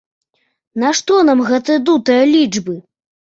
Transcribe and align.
Нашто 0.83 1.13
нам 1.29 1.43
гэтыя 1.51 1.83
дутыя 1.89 2.23
лічбы? 2.33 2.75